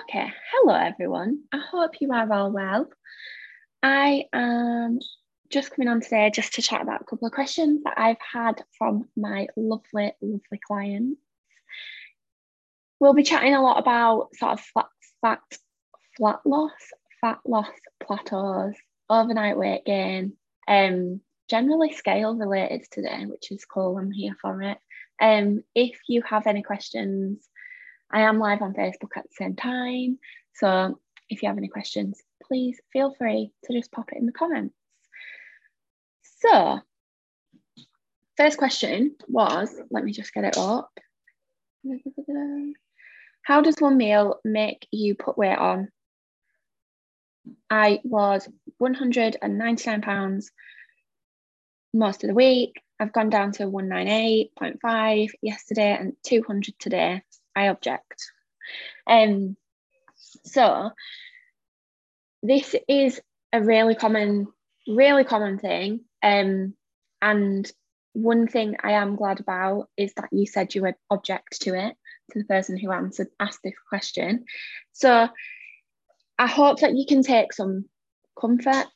[0.00, 1.42] Okay, hello everyone.
[1.52, 2.88] I hope you are all well.
[3.82, 5.00] I am
[5.50, 8.62] just coming on today just to chat about a couple of questions that I've had
[8.78, 11.20] from my lovely, lovely clients.
[13.00, 14.86] We'll be chatting a lot about sort of flat,
[15.20, 15.40] fat,
[16.16, 16.72] flat loss,
[17.20, 17.68] fat loss
[18.02, 18.74] plateaus,
[19.10, 20.34] overnight weight gain,
[20.68, 21.20] um,
[21.50, 23.98] generally scale related today, which is cool.
[23.98, 24.78] I'm here for it.
[25.20, 27.46] Um, if you have any questions,
[28.12, 30.18] I am live on Facebook at the same time.
[30.54, 30.98] So
[31.30, 34.74] if you have any questions, please feel free to just pop it in the comments.
[36.40, 36.80] So,
[38.36, 40.90] first question was let me just get it up.
[43.42, 45.88] How does one meal make you put weight on?
[47.70, 50.50] I was 199 pounds
[51.94, 52.80] most of the week.
[53.00, 57.22] I've gone down to 198.5 yesterday and 200 today.
[57.54, 58.30] I object.
[59.06, 59.56] Um,
[60.44, 60.90] so
[62.42, 63.20] this is
[63.52, 64.48] a really common,
[64.88, 66.00] really common thing.
[66.22, 66.74] Um,
[67.20, 67.70] and
[68.14, 71.96] one thing I am glad about is that you said you would object to it
[72.32, 74.44] to the person who answered asked this question.
[74.92, 75.28] So
[76.38, 77.86] I hope that you can take some
[78.38, 78.86] comfort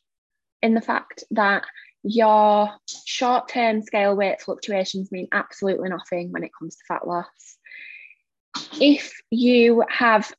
[0.62, 1.64] in the fact that
[2.02, 2.70] your
[3.04, 7.55] short term scale weight fluctuations mean absolutely nothing when it comes to fat loss.
[8.80, 10.32] If you have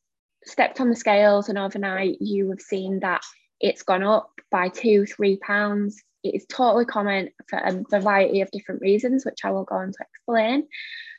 [0.46, 3.22] stepped on the scales and overnight you have seen that
[3.60, 8.52] it's gone up by two, three pounds, it is totally common for a variety of
[8.52, 10.68] different reasons, which I will go on to explain.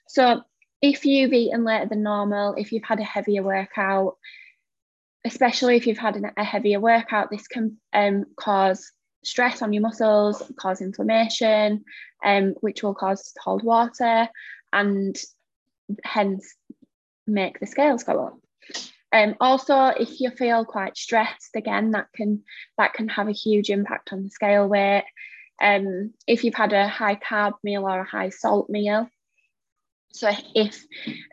[0.09, 0.43] So,
[0.81, 4.17] if you've eaten later than normal, if you've had a heavier workout,
[5.25, 8.93] especially if you've had a heavier workout, this can um, cause
[9.25, 11.85] stress on your muscles, cause inflammation,
[12.25, 14.29] um, which will cause to hold water
[14.73, 15.17] and
[16.05, 16.55] hence
[17.29, 18.39] make the scales go up.
[19.13, 22.43] Um, also, if you feel quite stressed, again, that can
[22.77, 25.05] that can have a huge impact on the scale weight.
[25.61, 29.09] Um, if you've had a high carb meal or a high salt meal,
[30.13, 30.85] so if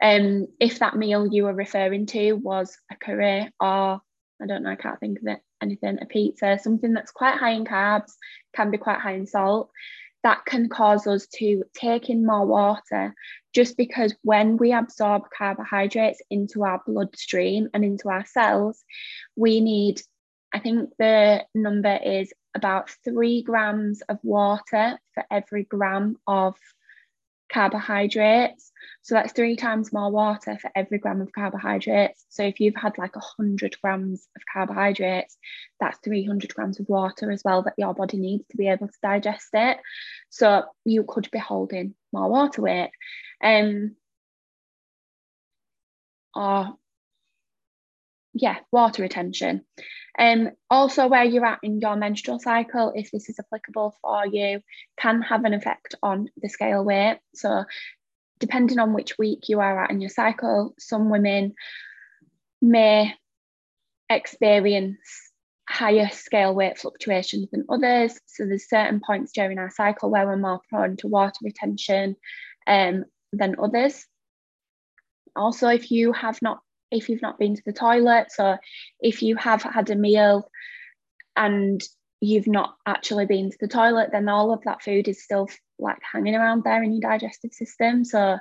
[0.02, 4.02] um, if that meal you were referring to was a curry or
[4.42, 7.52] I don't know, I can't think of it, anything, a pizza, something that's quite high
[7.52, 8.12] in carbs,
[8.53, 9.69] can be quite high in salt,
[10.25, 13.13] that can cause us to take in more water
[13.53, 18.84] just because when we absorb carbohydrates into our bloodstream and into our cells,
[19.36, 20.02] we need,
[20.52, 26.56] I think the number is about three grams of water for every gram of
[27.53, 28.72] carbohydrates.
[29.06, 32.26] So that's three times more water for every gram of carbohydrates.
[32.30, 35.38] So if you've had like 100 grams of carbohydrates,
[35.80, 38.98] that's 300 grams of water as well that your body needs to be able to
[39.04, 39.78] digest it.
[40.32, 42.90] So you could be holding more water weight.
[43.44, 43.96] Um,
[46.34, 46.74] or
[48.34, 49.66] yeah, water retention.
[50.18, 54.62] Um, also, where you're at in your menstrual cycle, if this is applicable for you,
[54.98, 57.20] can have an effect on the scale weight.
[57.36, 57.66] So,
[58.45, 61.53] depending on which week you are at in your cycle, some women
[62.61, 63.13] may
[64.09, 64.97] experience
[65.67, 68.19] higher scale weight fluctuations than others.
[68.25, 72.16] So, there's certain points during our cycle where we're more prone to water retention
[72.67, 74.06] um, than others.
[75.35, 76.59] Also, if you have not
[76.91, 78.31] if you've not been to the toilet.
[78.31, 78.57] So
[79.00, 80.50] if you have had a meal
[81.35, 81.81] and
[82.25, 85.47] you've not actually been to the toilet, then all of that food is still
[85.80, 88.03] like hanging around there in your digestive system.
[88.03, 88.38] So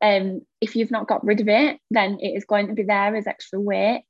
[0.00, 3.16] um, if you've not got rid of it, then it is going to be there
[3.16, 4.04] as extra weight.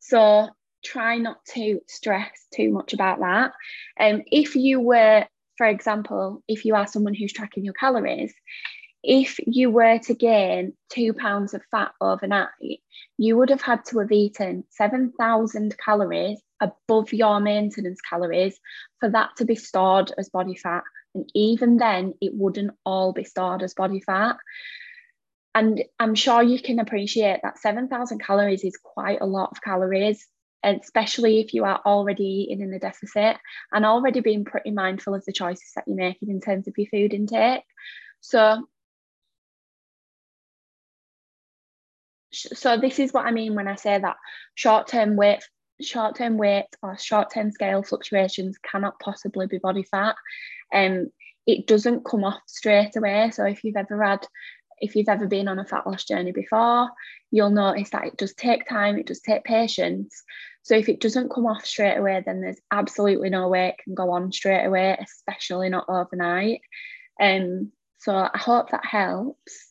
[0.00, 0.48] So
[0.84, 3.52] try not to stress too much about that.
[4.00, 5.26] Um, if you were,
[5.56, 8.32] for example, if you are someone who's tracking your calories,
[9.02, 12.80] if you were to gain two pounds of fat overnight,
[13.16, 18.58] you would have had to have eaten 7,000 calories above your maintenance calories
[18.98, 20.82] for that to be stored as body fat.
[21.14, 24.36] And even then, it wouldn't all be stored as body fat.
[25.54, 30.26] And I'm sure you can appreciate that 7,000 calories is quite a lot of calories,
[30.62, 33.36] especially if you are already eating in a deficit
[33.72, 36.88] and already being pretty mindful of the choices that you're making in terms of your
[36.88, 37.62] food intake.
[38.20, 38.66] So
[42.52, 44.16] so this is what I mean when I say that
[44.54, 45.42] short-term weight
[45.80, 50.16] short-term weight or short-term scale fluctuations cannot possibly be body fat.
[50.74, 51.10] Um,
[51.46, 53.30] it doesn't come off straight away.
[53.32, 54.26] So if you've ever had,
[54.80, 56.90] if you've ever been on a fat loss journey before,
[57.30, 60.22] you'll notice that it does take time, it does take patience.
[60.62, 63.94] So if it doesn't come off straight away, then there's absolutely no way it can
[63.94, 66.60] go on straight away, especially not overnight.
[67.20, 69.67] Um, so I hope that helps.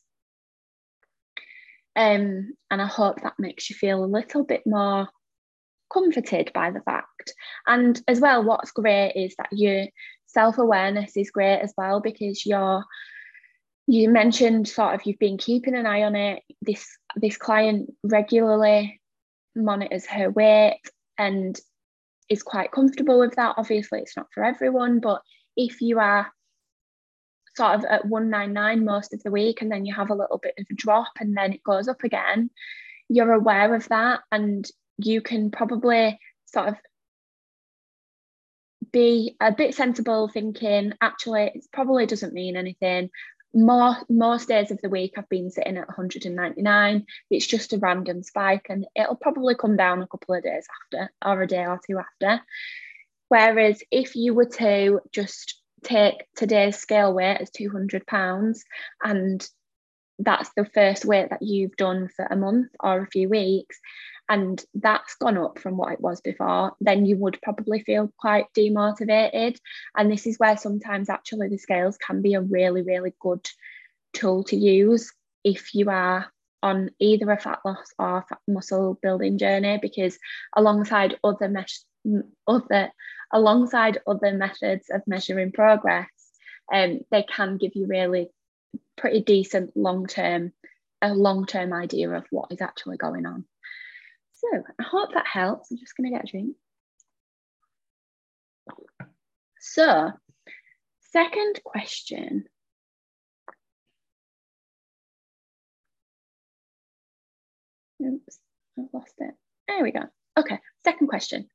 [1.98, 5.08] Um, and I hope that makes you feel a little bit more
[5.92, 7.34] comforted by the fact.
[7.66, 9.86] And as well, what's great is that your
[10.26, 12.84] self awareness is great as well because you're
[13.88, 16.42] you mentioned sort of you've been keeping an eye on it.
[16.62, 16.86] This
[17.16, 19.00] this client regularly
[19.56, 20.78] monitors her weight
[21.18, 21.58] and
[22.28, 23.56] is quite comfortable with that.
[23.56, 25.20] Obviously, it's not for everyone, but
[25.56, 26.30] if you are
[27.58, 30.54] sort of at 199 most of the week and then you have a little bit
[30.58, 32.50] of a drop and then it goes up again,
[33.08, 36.76] you're aware of that and you can probably sort of
[38.92, 43.10] be a bit sensible thinking actually it probably doesn't mean anything.
[43.52, 48.22] More most days of the week I've been sitting at 199 it's just a random
[48.22, 51.80] spike and it'll probably come down a couple of days after or a day or
[51.84, 52.40] two after.
[53.26, 55.57] Whereas if you were to just
[55.88, 58.64] take today's scale weight as 200 pounds
[59.02, 59.46] and
[60.18, 63.78] that's the first weight that you've done for a month or a few weeks
[64.28, 68.46] and that's gone up from what it was before, then you would probably feel quite
[68.56, 69.56] demotivated.
[69.96, 73.48] And this is where sometimes actually the scales can be a really, really good
[74.12, 75.12] tool to use
[75.44, 76.30] if you are
[76.62, 80.18] on either a fat loss or fat muscle building journey, because
[80.54, 81.80] alongside other mesh,
[82.46, 82.90] other
[83.32, 86.08] alongside other methods of measuring progress,
[86.72, 88.30] um, they can give you really
[88.96, 90.52] pretty decent long term
[91.00, 93.44] a long term idea of what is actually going on.
[94.34, 95.70] So I hope that helps.
[95.70, 96.56] I'm just going to get a drink.
[99.60, 100.12] So,
[101.12, 102.44] second question.
[108.04, 108.38] Oops,
[108.78, 109.34] I've lost it.
[109.66, 110.02] There we go.
[110.38, 110.58] Okay,
[110.88, 111.48] second question.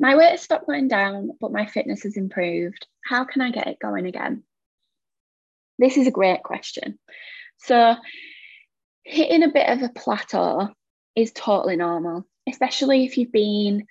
[0.00, 2.86] My weight has stopped going down, but my fitness has improved.
[3.04, 4.42] How can I get it going again?
[5.78, 6.98] This is a great question.
[7.58, 7.96] So,
[9.04, 10.68] hitting a bit of a plateau
[11.14, 13.86] is totally normal, especially if you've been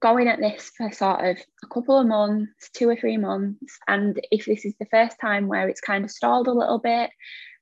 [0.00, 3.78] going at this for sort of a couple of months, two or three months.
[3.88, 7.10] And if this is the first time where it's kind of stalled a little bit,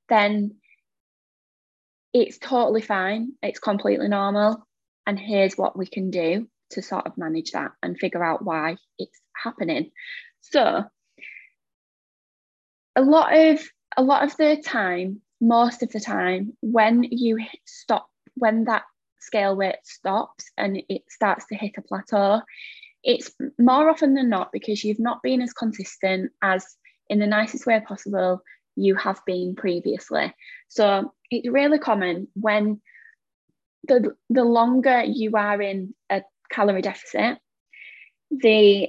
[0.08, 0.56] then
[2.12, 3.32] it's totally fine.
[3.42, 4.67] It's completely normal.
[5.08, 8.76] And here's what we can do to sort of manage that and figure out why
[8.98, 9.90] it's happening.
[10.42, 10.84] So
[12.94, 13.66] a lot of
[13.96, 18.82] a lot of the time, most of the time, when you stop when that
[19.18, 22.42] scale weight stops and it starts to hit a plateau,
[23.02, 26.66] it's more often than not because you've not been as consistent as,
[27.08, 28.42] in the nicest way possible,
[28.76, 30.34] you have been previously.
[30.68, 32.82] So it's really common when
[33.88, 37.38] the, the longer you are in a calorie deficit,
[38.30, 38.88] the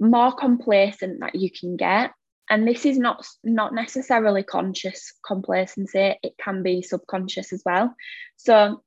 [0.00, 2.10] more complacent that you can get.
[2.50, 6.16] And this is not not necessarily conscious complacency.
[6.22, 7.94] It can be subconscious as well.
[8.36, 8.82] So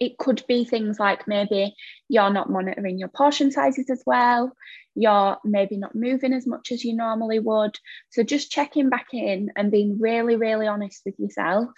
[0.00, 1.74] it could be things like maybe
[2.08, 4.52] you're not monitoring your portion sizes as well.
[4.94, 7.76] You're maybe not moving as much as you normally would.
[8.10, 11.70] So just checking back in and being really really honest with yourself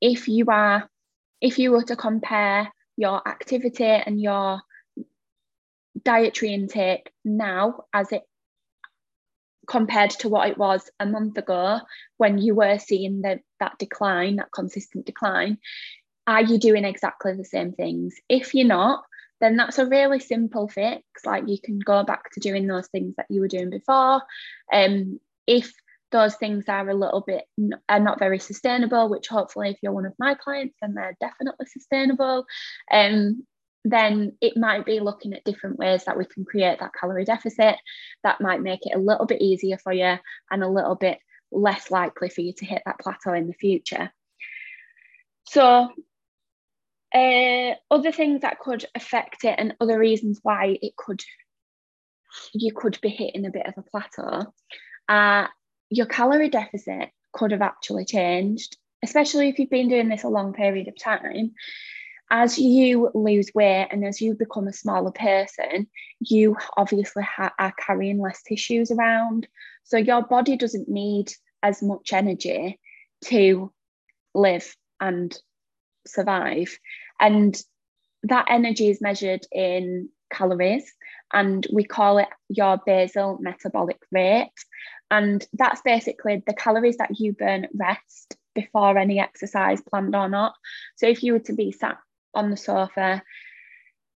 [0.00, 0.88] if you are
[1.40, 4.60] if you were to compare your activity and your
[6.02, 8.22] dietary intake now as it
[9.66, 11.80] compared to what it was a month ago
[12.16, 15.58] when you were seeing the, that decline, that consistent decline,
[16.26, 18.14] are you doing exactly the same things?
[18.28, 19.04] If you're not,
[19.40, 21.02] then that's a really simple fix.
[21.24, 24.22] Like you can go back to doing those things that you were doing before.
[24.72, 25.72] Um, if
[26.12, 27.44] those things are a little bit
[27.88, 31.66] are not very sustainable, which hopefully if you're one of my clients, then they're definitely
[31.66, 32.46] sustainable.
[32.90, 33.44] Um,
[33.84, 37.76] then it might be looking at different ways that we can create that calorie deficit
[38.24, 40.16] that might make it a little bit easier for you
[40.50, 41.18] and a little bit
[41.52, 44.12] less likely for you to hit that plateau in the future.
[45.44, 45.92] So,
[47.14, 51.22] uh, other things that could affect it and other reasons why it could
[52.52, 54.52] you could be hitting a bit of a plateau,
[55.08, 55.46] uh,
[55.90, 60.52] your calorie deficit could have actually changed, especially if you've been doing this a long
[60.52, 61.52] period of time
[62.30, 65.86] as you lose weight and as you become a smaller person,
[66.20, 69.46] you obviously ha- are carrying less tissues around.
[69.84, 72.80] So your body doesn't need as much energy
[73.26, 73.72] to
[74.34, 75.36] live and
[76.06, 76.76] survive.
[77.20, 77.56] And
[78.24, 80.92] that energy is measured in calories,
[81.32, 84.50] and we call it your basal metabolic rate.
[85.10, 90.28] And that's basically the calories that you burn at rest before any exercise planned or
[90.28, 90.54] not.
[90.96, 91.98] So if you were to be sat
[92.34, 93.22] on the sofa,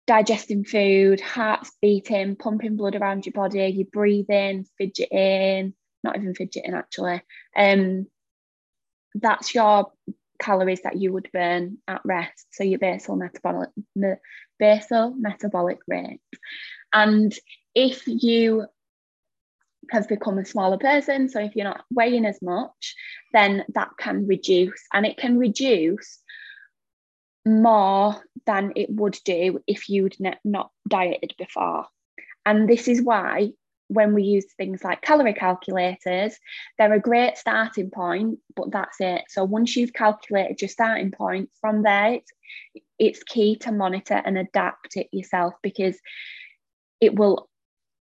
[0.06, 6.74] digesting food, heart's beating, pumping blood around your body, you're breathing, fidgeting, not even fidgeting
[6.74, 7.22] actually.
[7.56, 8.08] Um,
[9.14, 9.92] that's your
[10.40, 12.48] calories that you would burn at rest.
[12.52, 13.70] So your basal metabolic
[14.60, 16.22] basal metabolic rate.
[16.94, 17.34] And
[17.76, 18.68] if you
[19.92, 22.96] have become a smaller person, so if you're not weighing as much,
[23.34, 26.20] then that can reduce and it can reduce
[27.46, 31.86] more than it would do if you'd not dieted before.
[32.46, 33.52] And this is why
[33.90, 36.38] when we use things like calorie calculators,
[36.78, 39.24] they're a great starting point, but that's it.
[39.30, 42.32] So once you've calculated your starting point, from there, it's,
[43.00, 45.98] it's key to monitor and adapt it yourself because
[47.00, 47.50] it will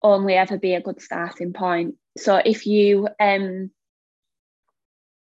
[0.04, 1.96] only ever be a good starting point.
[2.18, 3.72] So if you um,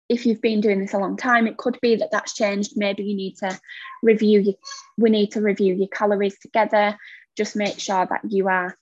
[0.10, 2.74] if you've been doing this a long time, it could be that that's changed.
[2.76, 3.60] Maybe you need to
[4.02, 4.56] review your,
[4.98, 6.98] we need to review your calories together.
[7.38, 8.76] Just make sure that you are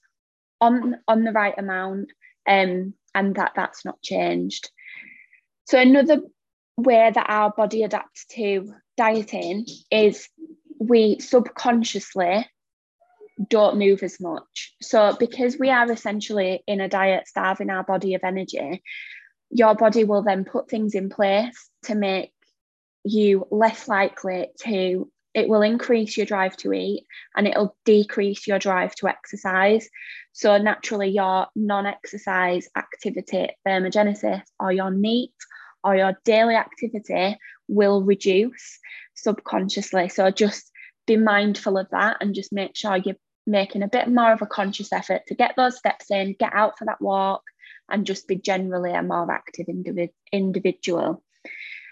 [0.62, 2.12] on on the right amount
[2.48, 4.70] um, and that that's not changed.
[5.66, 6.22] So another
[6.78, 10.30] way that our body adapts to dieting is
[10.80, 12.48] we subconsciously
[13.50, 14.74] don't move as much.
[14.82, 18.82] So because we are essentially in a diet starving our body of energy,
[19.50, 22.34] your body will then put things in place to make
[23.04, 28.58] you less likely to it will increase your drive to eat and it'll decrease your
[28.58, 29.88] drive to exercise.
[30.34, 35.34] So, naturally, your non exercise activity, thermogenesis, or your NEAT
[35.84, 38.80] or your daily activity will reduce
[39.14, 40.10] subconsciously.
[40.10, 40.72] So, just
[41.06, 43.16] be mindful of that and just make sure you're
[43.48, 46.78] making a bit more of a conscious effort to get those steps in, get out
[46.78, 47.44] for that walk,
[47.90, 51.24] and just be generally a more active individ- individual.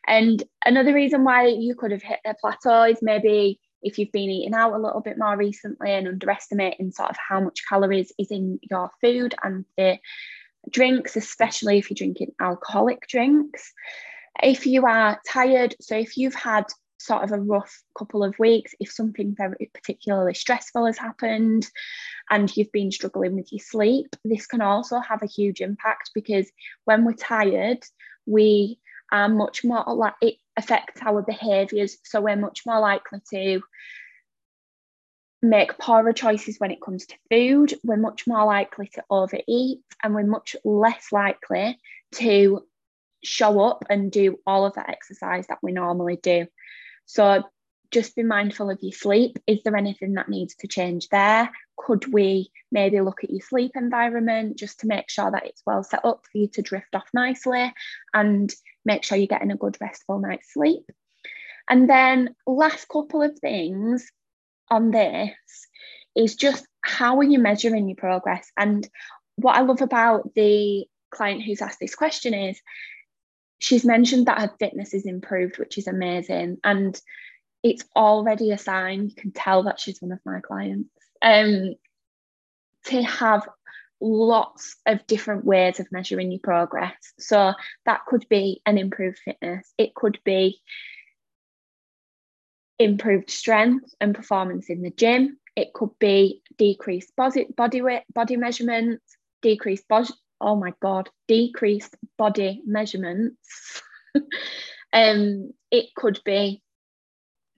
[0.07, 4.29] And another reason why you could have hit a plateau is maybe if you've been
[4.29, 8.31] eating out a little bit more recently and underestimating sort of how much calories is
[8.31, 9.97] in your food and the
[10.69, 13.71] drinks, especially if you're drinking alcoholic drinks.
[14.41, 16.65] If you are tired, so if you've had
[16.98, 21.70] sort of a rough couple of weeks, if something very particularly stressful has happened
[22.30, 26.50] and you've been struggling with your sleep, this can also have a huge impact because
[26.86, 27.84] when we're tired,
[28.25, 28.80] we
[29.12, 31.98] are much more like it affects our behaviors.
[32.04, 33.62] So we're much more likely to
[35.42, 37.74] make poorer choices when it comes to food.
[37.84, 41.80] We're much more likely to overeat and we're much less likely
[42.16, 42.66] to
[43.24, 46.48] show up and do all of that exercise that we normally do.
[47.05, 47.43] So
[47.91, 49.38] just be mindful of your sleep.
[49.47, 51.50] Is there anything that needs to change there?
[51.77, 55.83] Could we maybe look at your sleep environment just to make sure that it's well
[55.83, 57.74] set up for you to drift off nicely
[58.13, 60.83] and make sure you're getting a good restful night's sleep.
[61.69, 64.12] And then, last couple of things
[64.69, 65.31] on this
[66.15, 68.51] is just how are you measuring your progress?
[68.57, 68.88] And
[69.38, 72.59] what I love about the client who's asked this question is
[73.59, 76.57] she's mentioned that her fitness is improved, which is amazing.
[76.63, 77.00] And
[77.63, 80.89] it's already a sign, you can tell that she's one of my clients.
[81.21, 81.75] Um,
[82.85, 83.47] to have
[84.00, 86.93] lots of different ways of measuring your progress.
[87.17, 87.53] So
[87.85, 90.62] that could be an improved fitness, it could be
[92.77, 98.35] improved strength and performance in the gym, it could be decreased body, body weight, body
[98.35, 100.09] measurements, decreased body,
[100.42, 103.82] oh my God, decreased body measurements.
[104.94, 106.62] um, it could be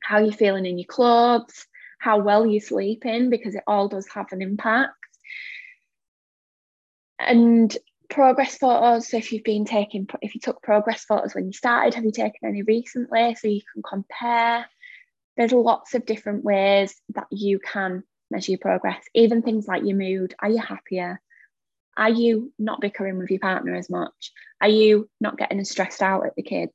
[0.02, 1.66] how you're feeling in your clothes,
[2.00, 4.94] how well you're sleeping, because it all does have an impact.
[7.20, 7.76] And
[8.10, 11.94] progress photos so if you've been taking if you took progress photos when you started
[11.94, 13.36] have you taken any recently?
[13.36, 14.66] So you can compare.
[15.36, 19.98] There's lots of different ways that you can measure your progress even things like your
[19.98, 20.36] mood.
[20.40, 21.22] Are you happier
[21.98, 24.32] are you not bickering with your partner as much?
[24.62, 26.72] Are you not getting as stressed out at the kids?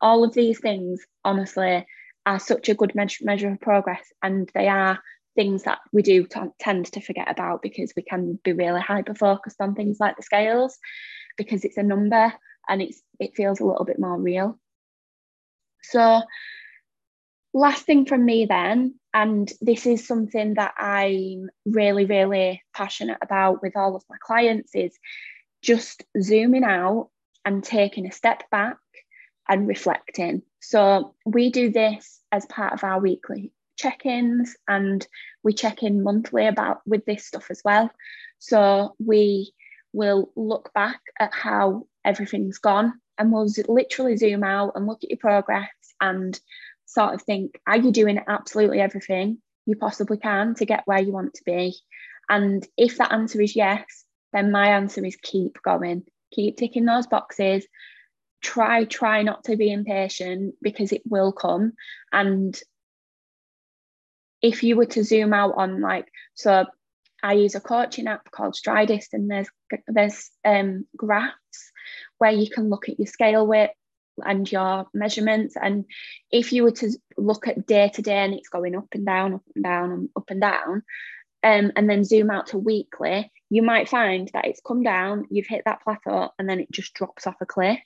[0.00, 1.86] All of these things honestly
[2.26, 4.98] are such a good measure measure of progress and they are
[5.34, 9.14] things that we do t- tend to forget about because we can be really hyper
[9.14, 10.78] focused on things like the scales
[11.36, 12.32] because it's a number
[12.68, 14.58] and it's it feels a little bit more real.
[15.82, 16.22] So
[17.54, 23.62] last thing from me then and this is something that i'm really really passionate about
[23.62, 24.98] with all of my clients is
[25.62, 27.08] just zooming out
[27.44, 28.76] and taking a step back
[29.48, 30.42] and reflecting.
[30.60, 35.06] So we do this as part of our weekly check-ins and
[35.42, 37.90] we check in monthly about with this stuff as well.
[38.38, 39.52] So we
[39.92, 45.10] will look back at how everything's gone and we'll literally zoom out and look at
[45.10, 46.38] your progress and
[46.92, 51.12] sort of think are you doing absolutely everything you possibly can to get where you
[51.12, 51.76] want to be?
[52.28, 56.04] And if that answer is yes then my answer is keep going.
[56.32, 57.66] Keep ticking those boxes.
[58.42, 61.74] Try try not to be impatient because it will come.
[62.12, 62.58] And
[64.40, 66.64] if you were to zoom out on like so
[67.22, 69.48] I use a coaching app called Stridist and there's
[69.86, 71.72] there's um, graphs
[72.18, 73.70] where you can look at your scale weight
[74.24, 75.56] and your measurements.
[75.60, 75.84] And
[76.30, 79.34] if you were to look at day to day and it's going up and down
[79.34, 80.82] up and down and up and down
[81.44, 85.46] um, and then zoom out to weekly you might find that it's come down you've
[85.46, 87.80] hit that plateau and then it just drops off a cliff.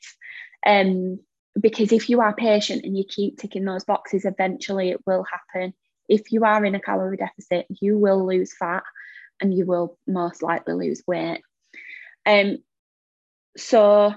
[0.65, 1.21] Um,
[1.59, 5.75] because if you are patient and you keep ticking those boxes eventually it will happen.
[6.09, 8.85] If you are in a calorie deficit you will lose fat
[9.41, 11.43] and you will most likely lose weight.
[12.25, 12.59] Um,
[13.57, 14.15] so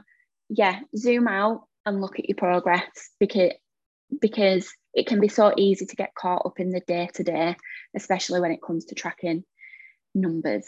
[0.50, 3.52] yeah zoom out and look at your progress because
[4.22, 7.56] because it can be so easy to get caught up in the day to day,
[7.96, 9.44] especially when it comes to tracking
[10.16, 10.68] numbers.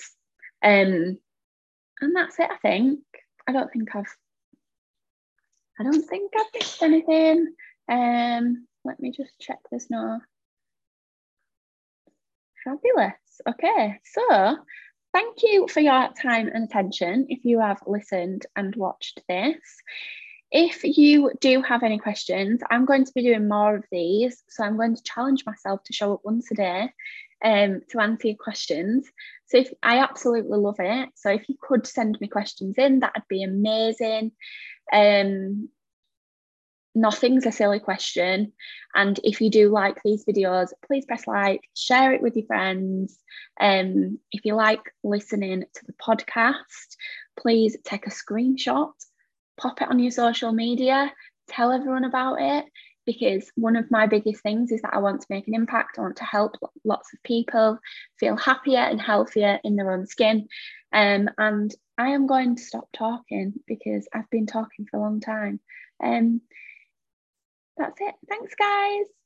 [0.63, 1.17] Um,
[2.01, 2.99] and that's it, I think.
[3.47, 4.15] I don't think I've
[5.79, 7.55] I don't think I've missed anything.
[7.89, 10.21] Um, let me just check this now.
[12.63, 13.41] Fabulous.
[13.49, 14.57] Okay, so
[15.13, 19.57] thank you for your time and attention if you have listened and watched this.
[20.51, 24.43] If you do have any questions, I'm going to be doing more of these.
[24.49, 26.89] So I'm going to challenge myself to show up once a day
[27.43, 29.07] um, to answer your questions.
[29.47, 31.09] So if I absolutely love it.
[31.15, 34.33] So if you could send me questions in, that'd be amazing.
[34.91, 35.69] Um,
[36.93, 38.53] nothing's a silly question.
[38.93, 43.17] And if you do like these videos, please press like, share it with your friends.
[43.59, 46.97] Um, if you like listening to the podcast,
[47.39, 48.91] please take a screenshot
[49.57, 51.11] pop it on your social media,
[51.47, 52.65] tell everyone about it.
[53.03, 55.97] Because one of my biggest things is that I want to make an impact.
[55.97, 56.55] I want to help
[56.85, 57.79] lots of people
[58.19, 60.47] feel happier and healthier in their own skin.
[60.93, 65.19] Um, and I am going to stop talking because I've been talking for a long
[65.19, 65.59] time.
[66.03, 66.41] Um,
[67.75, 68.15] that's it.
[68.29, 69.20] Thanks, guys.